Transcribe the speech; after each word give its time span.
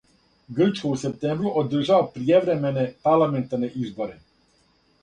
Грчка 0.59 0.87
у 0.95 0.97
септембру 1.01 1.51
одржава 1.61 2.09
пријевремене 2.17 2.87
парламентарне 3.05 3.73
изборе 3.87 4.19